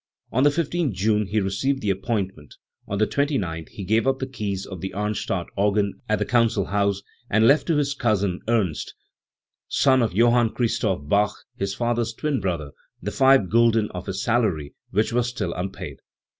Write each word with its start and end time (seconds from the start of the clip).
On 0.31 0.41
the 0.41 0.49
15 0.49 0.87
th 0.87 0.97
June 0.99 1.27
he 1.27 1.39
received 1.39 1.81
the 1.83 1.91
appointment; 1.91 2.55
on 2.87 2.97
the 2.97 3.05
29th 3.05 3.69
he 3.69 3.83
gave 3.83 4.07
up 4.07 4.17
the 4.17 4.25
keys 4.25 4.65
of 4.65 4.81
the 4.81 4.95
Arnstadt 4.95 5.45
organ 5.55 5.93
at 6.09 6.17
the 6.17 6.25
council 6.25 6.65
house, 6.65 7.03
and 7.29 7.45
left 7.45 7.67
to 7.67 7.75
his 7.77 7.93
cousin 7.93 8.39
Ernst, 8.47 8.95
son 9.67 10.01
of 10.01 10.13
Johann 10.15 10.55
Christoph 10.55 11.07
Bach, 11.07 11.35
his 11.55 11.75
father's 11.75 12.13
twin 12.15 12.39
brother, 12.39 12.71
the 12.99 13.11
five 13.11 13.49
gulden 13.51 13.91
of 13.91 14.07
his 14.07 14.23
salary 14.23 14.73
which 14.89 15.13
were 15.13 15.21
still 15.21 15.53
unpaid*. 15.53 15.97